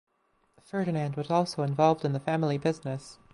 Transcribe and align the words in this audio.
Ferdinand 0.63 1.15
was 1.15 1.29
also 1.29 1.61
involved 1.61 2.03
in 2.03 2.11
the 2.13 2.19
family 2.19 2.57
business. 2.57 3.19